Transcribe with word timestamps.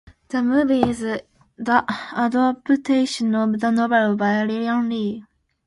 The 0.29 0.41
movie 0.41 0.81
is 0.81 1.01
the 1.01 1.85
adaptation 2.17 3.35
of 3.35 3.59
the 3.59 3.69
novel 3.69 4.15
by 4.15 4.43
Lilian 4.43 4.89
Lee. 4.89 5.23